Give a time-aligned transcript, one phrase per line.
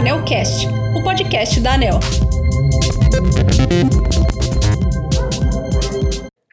[0.00, 0.66] AnelCast,
[0.98, 2.00] o podcast da Anel.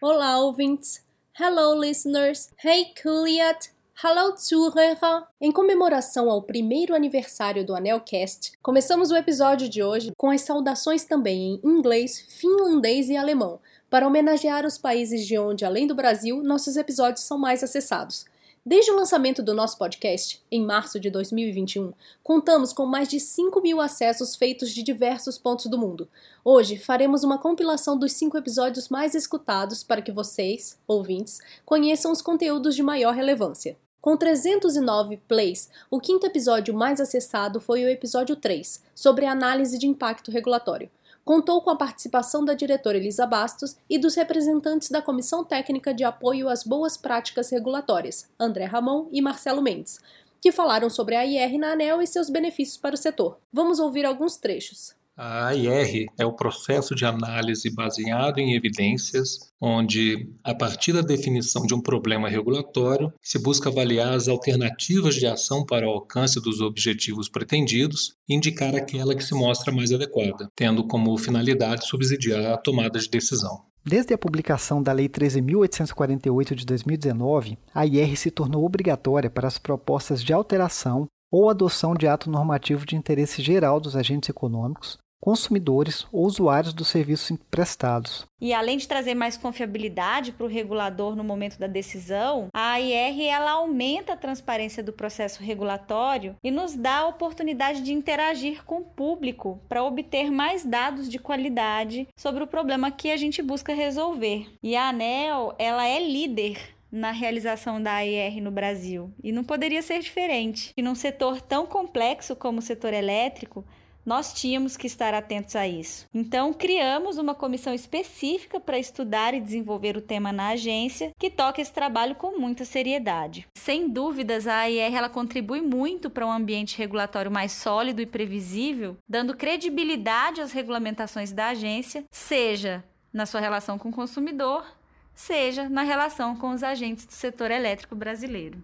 [0.01, 1.01] Olá, ouvintes!
[1.39, 2.49] Hello, listeners!
[2.61, 3.69] Hey, Kuliat!
[4.03, 4.97] Hello, Zuhörer!
[5.39, 11.05] Em comemoração ao primeiro aniversário do AnelCast, começamos o episódio de hoje com as saudações
[11.05, 16.43] também em inglês, finlandês e alemão, para homenagear os países de onde, além do Brasil,
[16.43, 18.25] nossos episódios são mais acessados.
[18.69, 23.61] Desde o lançamento do nosso podcast, em março de 2021, contamos com mais de 5
[23.61, 26.09] mil acessos feitos de diversos pontos do mundo.
[26.43, 32.21] Hoje faremos uma compilação dos cinco episódios mais escutados para que vocês, ouvintes, conheçam os
[32.21, 33.77] conteúdos de maior relevância.
[34.01, 39.87] Com 309 plays, o quinto episódio mais acessado foi o episódio 3, sobre análise de
[39.87, 40.89] impacto regulatório
[41.27, 46.05] contou com a participação da diretora Elisa Bastos e dos representantes da Comissão Técnica de
[46.05, 49.99] Apoio às Boas Práticas Regulatórias, André Ramon e Marcelo Mendes,
[50.41, 53.37] que falaram sobre a IR na ANEL e seus benefícios para o setor.
[53.51, 54.95] Vamos ouvir alguns trechos.
[55.19, 61.65] A AIR é o processo de análise baseado em evidências, onde, a partir da definição
[61.65, 66.61] de um problema regulatório, se busca avaliar as alternativas de ação para o alcance dos
[66.61, 72.57] objetivos pretendidos e indicar aquela que se mostra mais adequada, tendo como finalidade subsidiar a
[72.57, 73.63] tomada de decisão.
[73.83, 79.57] Desde a publicação da Lei 13.848 de 2019, a IR se tornou obrigatória para as
[79.57, 86.05] propostas de alteração ou adoção de ato normativo de interesse geral dos agentes econômicos, consumidores
[86.11, 88.25] ou usuários dos serviços prestados.
[88.39, 93.21] E além de trazer mais confiabilidade para o regulador no momento da decisão, a AIR
[93.27, 98.77] ela aumenta a transparência do processo regulatório e nos dá a oportunidade de interagir com
[98.77, 103.73] o público para obter mais dados de qualidade sobre o problema que a gente busca
[103.73, 104.47] resolver.
[104.61, 109.11] E a ANEL, ela é líder na realização da AIR no Brasil.
[109.23, 110.71] E não poderia ser diferente.
[110.77, 113.65] E num setor tão complexo como o setor elétrico,
[114.07, 116.05] nós tínhamos que estar atentos a isso.
[116.13, 121.61] Então, criamos uma comissão específica para estudar e desenvolver o tema na agência, que toca
[121.61, 123.45] esse trabalho com muita seriedade.
[123.53, 128.95] Sem dúvidas, a AIR ela contribui muito para um ambiente regulatório mais sólido e previsível,
[129.09, 134.65] dando credibilidade às regulamentações da agência, seja na sua relação com o consumidor,
[135.13, 138.63] seja na relação com os agentes do setor elétrico brasileiro.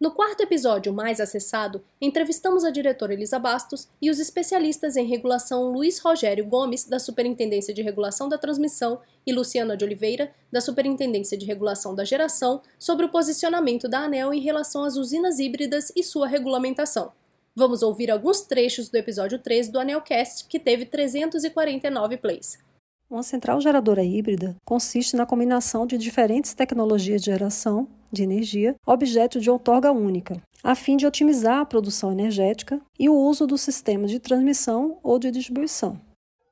[0.00, 5.70] No quarto episódio mais acessado, entrevistamos a diretora Elisa Bastos e os especialistas em regulação
[5.70, 11.38] Luiz Rogério Gomes, da Superintendência de Regulação da Transmissão, e Luciana de Oliveira, da Superintendência
[11.38, 16.02] de Regulação da Geração, sobre o posicionamento da ANEL em relação às usinas híbridas e
[16.02, 17.12] sua regulamentação.
[17.54, 22.58] Vamos ouvir alguns trechos do episódio 3 do ANELcast, que teve 349 plays.
[23.14, 29.38] Uma central geradora híbrida consiste na combinação de diferentes tecnologias de geração de energia, objeto
[29.38, 34.08] de outorga única, a fim de otimizar a produção energética e o uso do sistema
[34.08, 35.96] de transmissão ou de distribuição.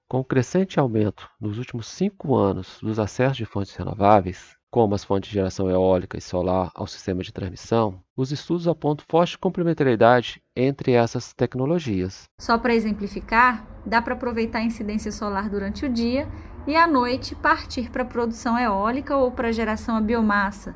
[0.08, 5.04] Com o crescente aumento nos últimos cinco anos dos acessos de fontes renováveis, como as
[5.04, 10.42] fontes de geração eólica e solar ao sistema de transmissão, os estudos apontam forte complementariedade
[10.56, 12.24] entre essas tecnologias.
[12.40, 16.26] Só para exemplificar, dá para aproveitar a incidência solar durante o dia
[16.66, 20.74] e à noite partir para a produção eólica ou para a geração a biomassa,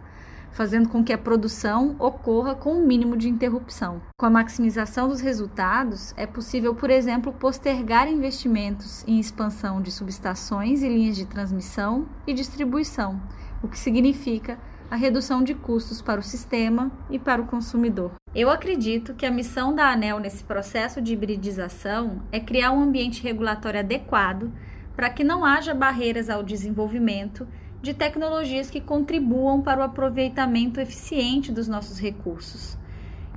[0.50, 4.00] fazendo com que a produção ocorra com o um mínimo de interrupção.
[4.16, 10.82] Com a maximização dos resultados, é possível, por exemplo, postergar investimentos em expansão de subestações
[10.82, 13.20] e linhas de transmissão e distribuição,
[13.62, 14.58] o que significa
[14.91, 18.12] a redução de custos para o sistema e para o consumidor.
[18.34, 23.22] Eu acredito que a missão da ANEL nesse processo de hibridização é criar um ambiente
[23.22, 24.53] regulatório adequado
[24.96, 27.46] para que não haja barreiras ao desenvolvimento
[27.82, 32.76] de tecnologias que contribuam para o aproveitamento eficiente dos nossos recursos.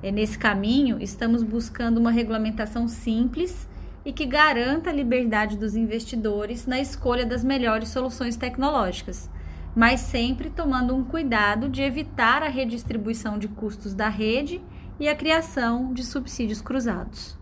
[0.02, 3.68] E nesse caminho, estamos buscando uma regulamentação simples
[4.06, 9.30] e que garanta a liberdade dos investidores na escolha das melhores soluções tecnológicas,
[9.76, 14.62] mas sempre tomando um cuidado de evitar a redistribuição de custos da rede
[15.00, 17.39] e a criação de subsídios cruzados.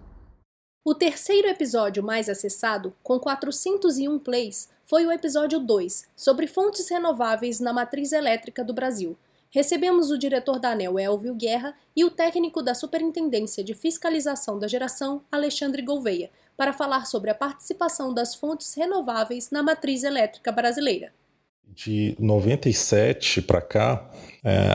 [0.87, 7.59] O terceiro episódio mais acessado, com 401 plays, foi o episódio 2, sobre fontes renováveis
[7.59, 9.17] na matriz elétrica do Brasil.
[9.51, 14.65] Recebemos o diretor da ANEL, Elvio Guerra, e o técnico da Superintendência de Fiscalização da
[14.65, 21.11] Geração, Alexandre Gouveia, para falar sobre a participação das fontes renováveis na matriz elétrica brasileira.
[21.67, 24.09] De 97 para cá,
[24.41, 24.69] é,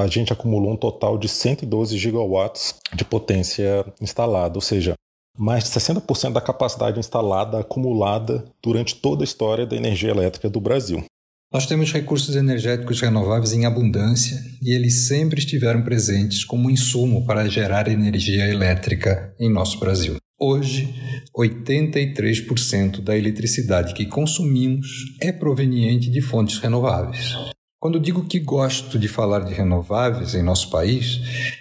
[0.00, 4.94] a gente acumulou um total de 112 gigawatts de potência instalada, ou seja,
[5.38, 10.60] mais de 60% da capacidade instalada acumulada durante toda a história da energia elétrica do
[10.60, 11.04] Brasil.
[11.52, 17.46] Nós temos recursos energéticos renováveis em abundância e eles sempre estiveram presentes como insumo para
[17.46, 20.16] gerar energia elétrica em nosso Brasil.
[20.40, 20.92] Hoje,
[21.36, 24.88] 83% da eletricidade que consumimos
[25.20, 27.36] é proveniente de fontes renováveis.
[27.82, 31.18] Quando digo que gosto de falar de renováveis em nosso país,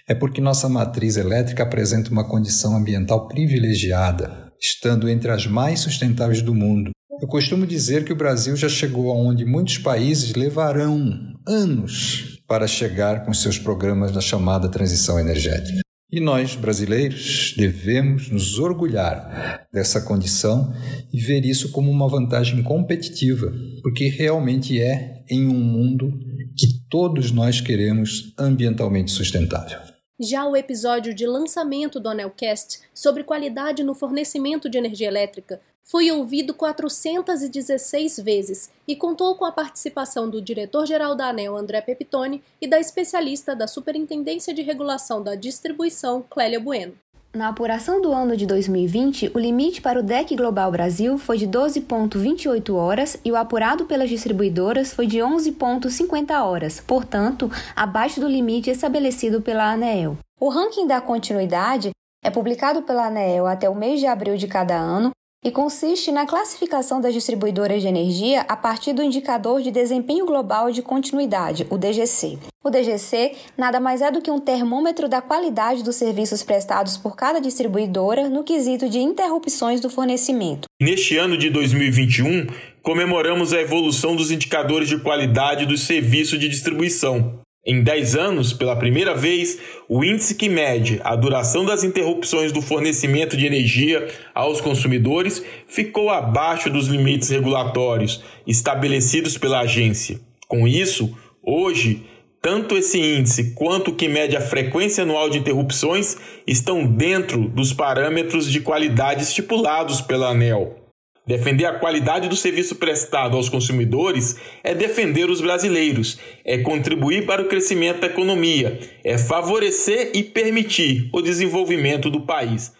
[0.08, 6.44] é porque nossa matriz elétrica apresenta uma condição ambiental privilegiada, estando entre as mais sustentáveis
[6.44, 6.92] do mundo.
[7.20, 11.12] Eu costumo dizer que o Brasil já chegou aonde muitos países levarão
[11.48, 15.82] anos para chegar com seus programas da chamada transição energética.
[16.12, 20.74] E nós, brasileiros, devemos nos orgulhar dessa condição
[21.14, 23.50] e ver isso como uma vantagem competitiva,
[23.82, 26.12] porque realmente é em um mundo
[26.58, 29.91] que todos nós queremos ambientalmente sustentável.
[30.24, 36.12] Já o episódio de lançamento do Anelcast sobre qualidade no fornecimento de energia elétrica foi
[36.12, 42.68] ouvido 416 vezes e contou com a participação do diretor-geral da ANEL, André Pepitone, e
[42.68, 46.94] da especialista da Superintendência de Regulação da Distribuição, Clélia Bueno.
[47.34, 51.48] Na apuração do ano de 2020, o limite para o DEC Global Brasil foi de
[51.48, 58.70] 12,28 horas e o apurado pelas distribuidoras foi de 11,50 horas, portanto, abaixo do limite
[58.70, 60.18] estabelecido pela ANEEL.
[60.42, 61.92] O ranking da continuidade
[62.22, 65.12] é publicado pela ANEEL até o mês de abril de cada ano
[65.44, 70.72] e consiste na classificação das distribuidoras de energia a partir do indicador de desempenho global
[70.72, 72.38] de continuidade, o DGC.
[72.64, 77.16] O DGC nada mais é do que um termômetro da qualidade dos serviços prestados por
[77.16, 80.68] cada distribuidora no quesito de interrupções do fornecimento.
[80.80, 82.46] Neste ano de 2021,
[82.84, 87.42] comemoramos a evolução dos indicadores de qualidade dos serviços de distribuição.
[87.64, 92.60] Em 10 anos, pela primeira vez, o índice que mede a duração das interrupções do
[92.60, 100.20] fornecimento de energia aos consumidores ficou abaixo dos limites regulatórios estabelecidos pela agência.
[100.48, 102.04] Com isso, hoje,
[102.42, 106.18] tanto esse índice quanto o que mede a frequência anual de interrupções
[106.48, 110.81] estão dentro dos parâmetros de qualidade estipulados pela ANEL.
[111.26, 117.44] Defender a qualidade do serviço prestado aos consumidores é defender os brasileiros, é contribuir para
[117.44, 122.74] o crescimento da economia, é favorecer e permitir o desenvolvimento do país.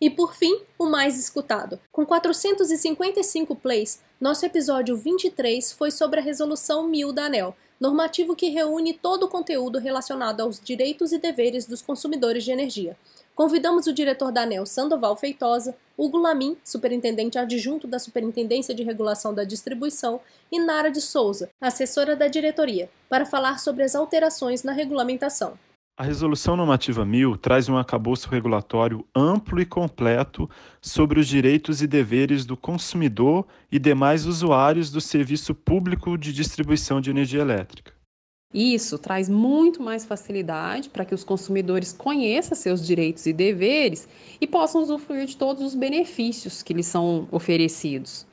[0.00, 1.80] E por fim, o mais escutado.
[1.90, 8.48] Com 455 plays, nosso episódio 23 foi sobre a Resolução 1000 da ANEL, normativo que
[8.48, 12.96] reúne todo o conteúdo relacionado aos direitos e deveres dos consumidores de energia.
[13.38, 19.32] Convidamos o diretor da ANEL, Sandoval Feitosa, Hugo Lamin, superintendente adjunto da Superintendência de Regulação
[19.32, 20.20] da Distribuição,
[20.50, 25.56] e Nara de Souza, assessora da diretoria, para falar sobre as alterações na regulamentação.
[25.96, 30.50] A Resolução Normativa 1000 traz um acabouço regulatório amplo e completo
[30.82, 37.00] sobre os direitos e deveres do consumidor e demais usuários do serviço público de distribuição
[37.00, 37.97] de energia elétrica.
[38.52, 44.08] Isso traz muito mais facilidade para que os consumidores conheçam seus direitos e deveres
[44.40, 48.26] e possam usufruir de todos os benefícios que lhes são oferecidos.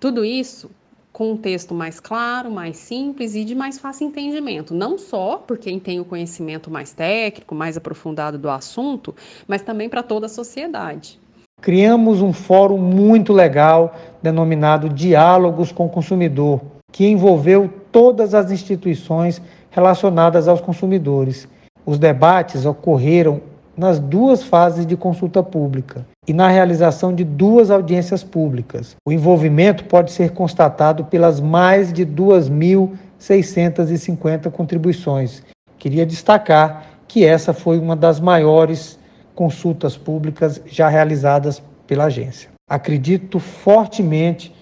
[0.00, 0.70] Tudo isso
[1.12, 5.58] com um texto mais claro, mais simples e de mais fácil entendimento, não só por
[5.58, 9.14] quem tem o conhecimento mais técnico, mais aprofundado do assunto,
[9.46, 11.20] mas também para toda a sociedade.
[11.60, 16.60] Criamos um fórum muito legal denominado Diálogos com o Consumidor,
[16.92, 21.46] que envolveu todas as instituições relacionadas aos consumidores.
[21.84, 23.40] Os debates ocorreram
[23.76, 28.96] nas duas fases de consulta pública e na realização de duas audiências públicas.
[29.06, 35.44] O envolvimento pode ser constatado pelas mais de 2.650 contribuições.
[35.78, 38.98] Queria destacar que essa foi uma das maiores
[39.34, 42.50] consultas públicas já realizadas pela agência.
[42.68, 44.52] Acredito fortemente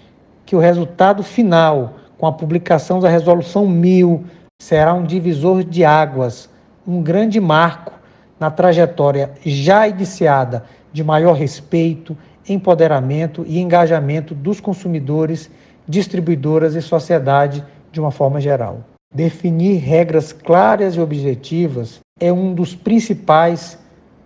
[0.44, 4.22] que o resultado final, com a publicação da Resolução 1000
[4.66, 6.50] será um divisor de águas,
[6.84, 7.92] um grande marco
[8.40, 12.16] na trajetória já iniciada de maior respeito,
[12.48, 15.48] empoderamento e engajamento dos consumidores,
[15.86, 18.80] distribuidoras e sociedade de uma forma geral.
[19.14, 23.78] Definir regras claras e objetivas é um dos principais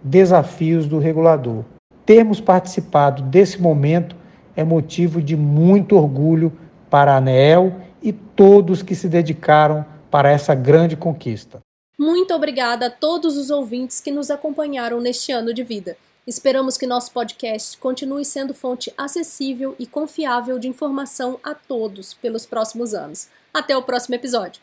[0.03, 1.65] desafios do regulador.
[2.07, 4.17] Termos participado desse momento
[4.57, 6.51] é motivo de muito orgulho
[6.89, 11.61] para a ANEEL e todos que se dedicaram para essa grande conquista.
[11.99, 15.97] Muito obrigada a todos os ouvintes que nos acompanharam neste ano de vida.
[16.26, 22.47] Esperamos que nosso podcast continue sendo fonte acessível e confiável de informação a todos pelos
[22.47, 23.29] próximos anos.
[23.52, 24.62] Até o próximo episódio.